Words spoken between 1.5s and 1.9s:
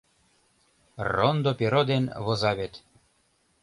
перо